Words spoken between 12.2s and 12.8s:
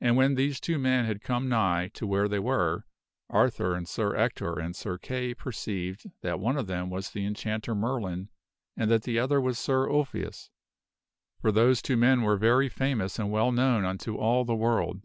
were very, i Merlin and